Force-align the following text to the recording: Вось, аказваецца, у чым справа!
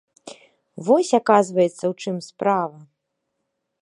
Вось, 0.87 1.11
аказваецца, 1.19 1.83
у 1.93 1.93
чым 2.05 2.15
справа! 2.29 2.79